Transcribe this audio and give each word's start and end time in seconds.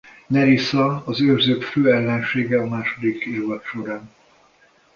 Nerissa 0.29 1.03
az 1.05 1.21
Őrzők 1.21 1.63
fő 1.63 1.93
ellensége 1.93 2.57
a 2.61 2.67
második 2.67 3.23
évad 3.25 3.63
során. 3.63 4.09